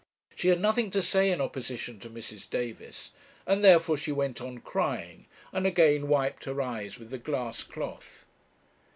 [0.33, 2.49] She had nothing to say in opposition to Mrs.
[2.49, 3.11] Davis,
[3.45, 8.25] and therefore she went on crying, and again wiped her eyes with the glass cloth.